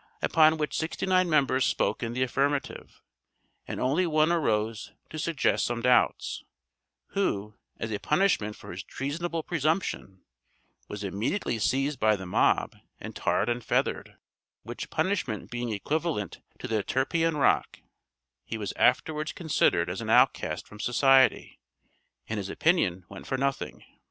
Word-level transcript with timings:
upon 0.23 0.57
which 0.57 0.75
sixty 0.75 1.05
nine 1.05 1.29
members 1.29 1.63
spoke 1.63 2.01
in 2.01 2.13
the 2.13 2.23
affirmative, 2.23 3.03
and 3.67 3.79
only 3.79 4.07
one 4.07 4.31
arose 4.31 4.93
to 5.11 5.19
suggest 5.19 5.63
some 5.63 5.79
doubts, 5.79 6.43
who, 7.09 7.53
as 7.77 7.91
a 7.91 7.99
punishment 7.99 8.55
for 8.55 8.71
his 8.71 8.81
treasonable 8.81 9.43
presumption, 9.43 10.23
was 10.87 11.03
immediately 11.03 11.59
seized 11.59 11.99
by 11.99 12.15
the 12.15 12.25
mob, 12.25 12.75
and 12.99 13.15
tarred 13.15 13.47
and 13.47 13.63
feathered, 13.63 14.15
which 14.63 14.89
punishment 14.89 15.51
being 15.51 15.71
equivalent 15.71 16.41
to 16.57 16.67
the 16.67 16.81
Tarpeian 16.81 17.37
Rock, 17.37 17.81
he 18.43 18.57
was 18.57 18.73
afterwards 18.77 19.31
considered 19.33 19.87
as 19.87 20.01
an 20.01 20.09
outcast 20.09 20.67
from 20.67 20.79
society, 20.79 21.59
and 22.27 22.39
his 22.39 22.49
opinion 22.49 23.05
went 23.07 23.27
for 23.27 23.37
nothing. 23.37 23.83